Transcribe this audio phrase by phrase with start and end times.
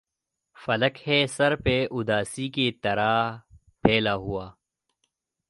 [0.57, 3.13] فلک ہے سر پہ اُداسی کی طرح
[3.83, 4.45] پھیلا ہُوا